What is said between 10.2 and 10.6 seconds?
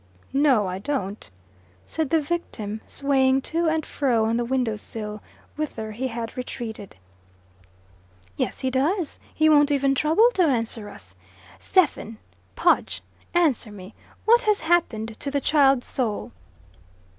to